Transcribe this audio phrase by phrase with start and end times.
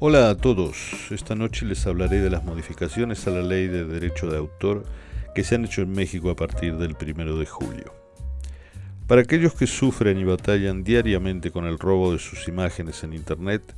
[0.00, 4.30] Hola a todos, esta noche les hablaré de las modificaciones a la ley de derecho
[4.30, 4.84] de autor
[5.34, 7.92] que se han hecho en México a partir del 1 de julio.
[9.08, 13.74] Para aquellos que sufren y batallan diariamente con el robo de sus imágenes en Internet,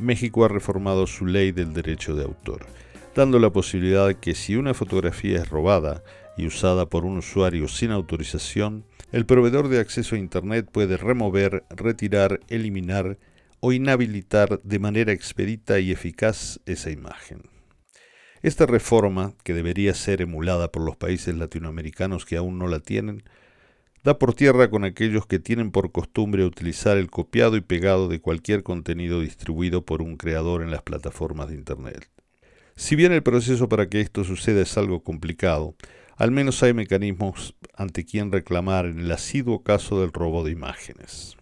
[0.00, 2.66] México ha reformado su ley del derecho de autor,
[3.14, 6.02] dando la posibilidad de que si una fotografía es robada
[6.36, 11.62] y usada por un usuario sin autorización, el proveedor de acceso a Internet puede remover,
[11.70, 13.16] retirar, eliminar
[13.64, 17.42] o inhabilitar de manera expedita y eficaz esa imagen.
[18.42, 23.22] Esta reforma, que debería ser emulada por los países latinoamericanos que aún no la tienen,
[24.02, 28.20] da por tierra con aquellos que tienen por costumbre utilizar el copiado y pegado de
[28.20, 32.10] cualquier contenido distribuido por un creador en las plataformas de Internet.
[32.74, 35.76] Si bien el proceso para que esto suceda es algo complicado,
[36.16, 41.36] al menos hay mecanismos ante quien reclamar en el asiduo caso del robo de imágenes.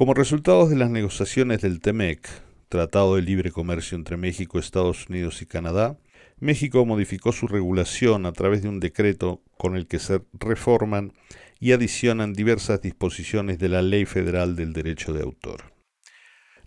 [0.00, 2.26] Como resultado de las negociaciones del TEMEC,
[2.70, 5.98] Tratado de Libre Comercio entre México, Estados Unidos y Canadá,
[6.38, 11.12] México modificó su regulación a través de un decreto con el que se reforman
[11.58, 15.74] y adicionan diversas disposiciones de la Ley Federal del Derecho de Autor.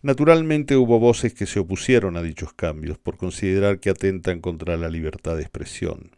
[0.03, 4.89] Naturalmente hubo voces que se opusieron a dichos cambios por considerar que atentan contra la
[4.89, 6.11] libertad de expresión.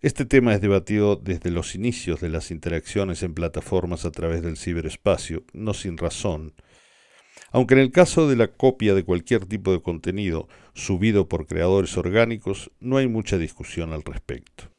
[0.00, 4.56] Este tema es debatido desde los inicios de las interacciones en plataformas a través del
[4.56, 6.52] ciberespacio, no sin razón,
[7.50, 11.96] aunque en el caso de la copia de cualquier tipo de contenido subido por creadores
[11.96, 14.70] orgánicos no hay mucha discusión al respecto.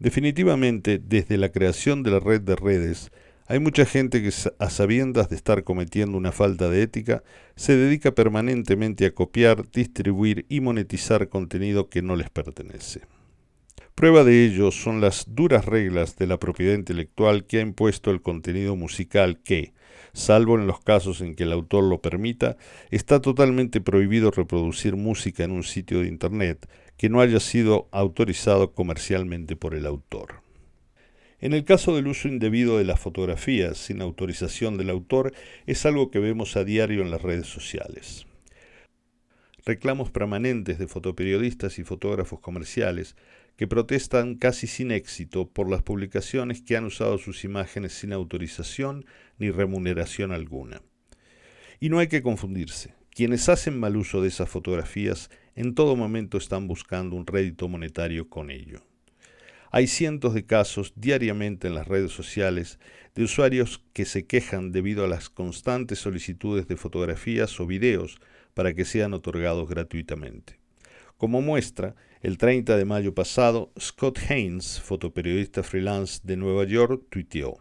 [0.00, 3.12] Definitivamente, desde la creación de la red de redes,
[3.46, 7.22] hay mucha gente que, a sabiendas de estar cometiendo una falta de ética,
[7.54, 13.02] se dedica permanentemente a copiar, distribuir y monetizar contenido que no les pertenece.
[13.94, 18.22] Prueba de ello son las duras reglas de la propiedad intelectual que ha impuesto el
[18.22, 19.74] contenido musical que,
[20.12, 22.56] salvo en los casos en que el autor lo permita,
[22.90, 28.72] está totalmente prohibido reproducir música en un sitio de Internet que no haya sido autorizado
[28.72, 30.42] comercialmente por el autor.
[31.40, 35.32] En el caso del uso indebido de las fotografías sin autorización del autor
[35.66, 38.26] es algo que vemos a diario en las redes sociales.
[39.64, 43.16] Reclamos permanentes de fotoperiodistas y fotógrafos comerciales
[43.60, 49.04] que protestan casi sin éxito por las publicaciones que han usado sus imágenes sin autorización
[49.36, 50.80] ni remuneración alguna.
[51.78, 52.94] Y no hay que confundirse.
[53.10, 58.30] Quienes hacen mal uso de esas fotografías en todo momento están buscando un rédito monetario
[58.30, 58.80] con ello.
[59.70, 62.78] Hay cientos de casos diariamente en las redes sociales
[63.14, 68.22] de usuarios que se quejan debido a las constantes solicitudes de fotografías o videos
[68.54, 70.58] para que sean otorgados gratuitamente.
[71.18, 77.58] Como muestra, el 30 de mayo pasado, Scott Haynes, fotoperiodista freelance de Nueva York, tuiteó.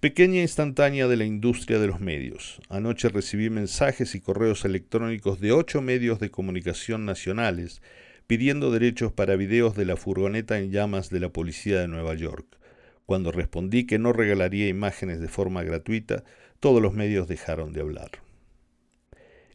[0.00, 2.60] Pequeña instantánea de la industria de los medios.
[2.68, 7.80] Anoche recibí mensajes y correos electrónicos de ocho medios de comunicación nacionales
[8.26, 12.58] pidiendo derechos para videos de la furgoneta en llamas de la policía de Nueva York.
[13.06, 16.24] Cuando respondí que no regalaría imágenes de forma gratuita,
[16.58, 18.10] todos los medios dejaron de hablar.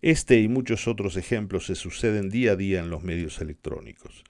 [0.02, 4.24] Este y muchos otros ejemplos se suceden día a día en los medios electrónicos.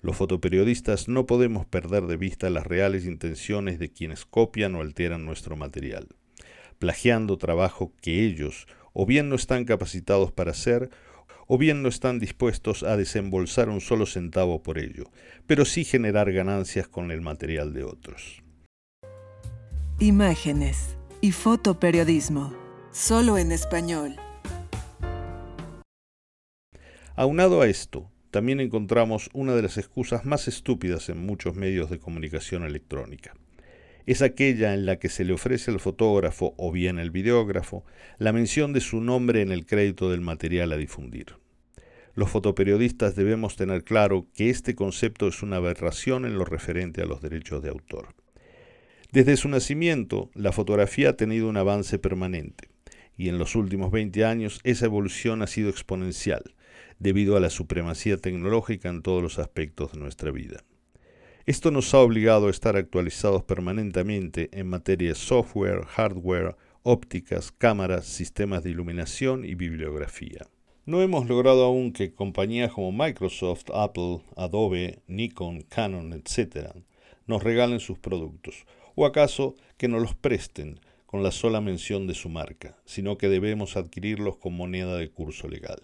[0.00, 5.24] Los fotoperiodistas no podemos perder de vista las reales intenciones de quienes copian o alteran
[5.24, 6.08] nuestro material,
[6.78, 10.90] plagiando trabajo que ellos o bien no están capacitados para hacer,
[11.46, 15.10] o bien no están dispuestos a desembolsar un solo centavo por ello,
[15.46, 18.42] pero sí generar ganancias con el material de otros.
[19.98, 22.54] Imágenes y fotoperiodismo.
[22.90, 24.16] Solo en español.
[27.18, 31.98] Aunado a esto, también encontramos una de las excusas más estúpidas en muchos medios de
[31.98, 33.34] comunicación electrónica.
[34.04, 37.86] Es aquella en la que se le ofrece al fotógrafo o bien al videógrafo
[38.18, 41.36] la mención de su nombre en el crédito del material a difundir.
[42.14, 47.06] Los fotoperiodistas debemos tener claro que este concepto es una aberración en lo referente a
[47.06, 48.08] los derechos de autor.
[49.10, 52.68] Desde su nacimiento, la fotografía ha tenido un avance permanente,
[53.16, 56.42] y en los últimos 20 años esa evolución ha sido exponencial,
[56.98, 60.64] debido a la supremacía tecnológica en todos los aspectos de nuestra vida.
[61.46, 68.06] Esto nos ha obligado a estar actualizados permanentemente en materia de software, hardware, ópticas, cámaras,
[68.06, 70.46] sistemas de iluminación y bibliografía.
[70.86, 76.74] No hemos logrado aún que compañías como Microsoft, Apple, Adobe, Nikon, Canon, etc.
[77.26, 82.14] nos regalen sus productos, o acaso que nos los presten con la sola mención de
[82.14, 85.80] su marca, sino que debemos adquirirlos con moneda de curso legal.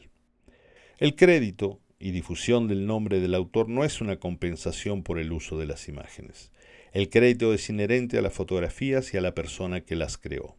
[1.02, 5.58] El crédito y difusión del nombre del autor no es una compensación por el uso
[5.58, 6.52] de las imágenes.
[6.93, 10.54] El crédito es inherente a las fotografías y a la persona que las creó.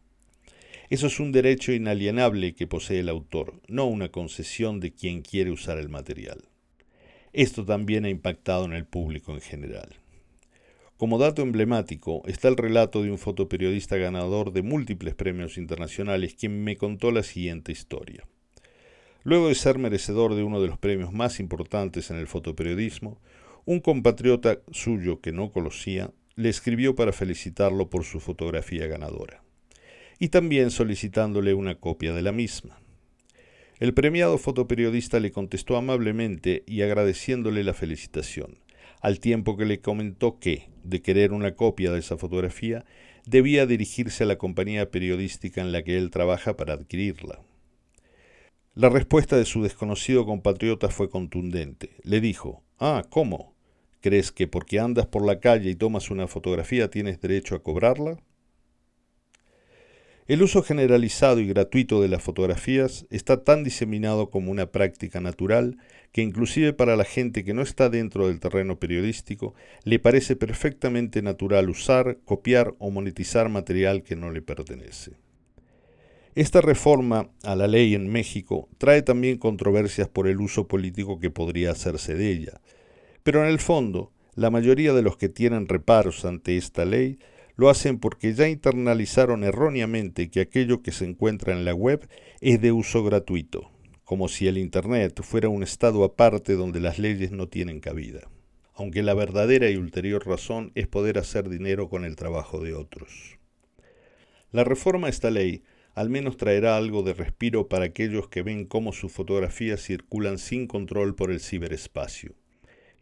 [0.90, 5.50] Eso es un derecho inalienable que posee el autor, no una concesión de quien quiere
[5.50, 6.44] usar el material.
[7.32, 9.94] Esto también ha impactado en el público en general.
[10.98, 16.62] Como dato emblemático está el relato de un fotoperiodista ganador de múltiples premios internacionales quien
[16.64, 18.26] me contó la siguiente historia.
[19.24, 23.18] Luego de ser merecedor de uno de los premios más importantes en el fotoperiodismo,
[23.64, 29.42] un compatriota suyo que no conocía le escribió para felicitarlo por su fotografía ganadora
[30.18, 32.78] y también solicitándole una copia de la misma.
[33.80, 38.58] El premiado fotoperiodista le contestó amablemente y agradeciéndole la felicitación,
[39.00, 42.84] al tiempo que le comentó que, de querer una copia de esa fotografía,
[43.26, 47.40] debía dirigirse a la compañía periodística en la que él trabaja para adquirirla.
[48.76, 51.90] La respuesta de su desconocido compatriota fue contundente.
[52.02, 53.54] Le dijo, Ah, ¿cómo?
[54.00, 58.18] ¿Crees que porque andas por la calle y tomas una fotografía tienes derecho a cobrarla?
[60.26, 65.78] El uso generalizado y gratuito de las fotografías está tan diseminado como una práctica natural
[66.10, 69.54] que inclusive para la gente que no está dentro del terreno periodístico
[69.84, 75.23] le parece perfectamente natural usar, copiar o monetizar material que no le pertenece.
[76.34, 81.30] Esta reforma a la ley en México trae también controversias por el uso político que
[81.30, 82.60] podría hacerse de ella,
[83.22, 87.20] pero en el fondo, la mayoría de los que tienen reparos ante esta ley
[87.54, 92.08] lo hacen porque ya internalizaron erróneamente que aquello que se encuentra en la web
[92.40, 93.70] es de uso gratuito,
[94.02, 98.28] como si el Internet fuera un estado aparte donde las leyes no tienen cabida,
[98.74, 103.38] aunque la verdadera y ulterior razón es poder hacer dinero con el trabajo de otros.
[104.50, 105.62] La reforma a esta ley
[105.94, 110.66] al menos traerá algo de respiro para aquellos que ven cómo sus fotografías circulan sin
[110.66, 112.34] control por el ciberespacio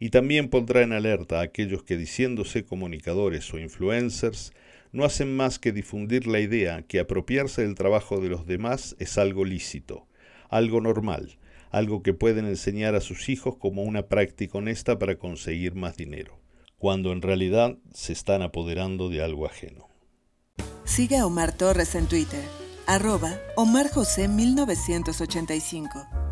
[0.03, 4.51] y también pondrá en alerta a aquellos que diciéndose comunicadores o influencers
[4.91, 9.17] no hacen más que difundir la idea que apropiarse del trabajo de los demás es
[9.17, 10.05] algo lícito,
[10.49, 11.37] algo normal,
[11.71, 16.37] algo que pueden enseñar a sus hijos como una práctica honesta para conseguir más dinero,
[16.77, 19.87] cuando en realidad se están apoderando de algo ajeno.
[20.83, 22.43] Sigue a Omar Torres en Twitter,
[22.87, 26.22] arroba Omar José 1985.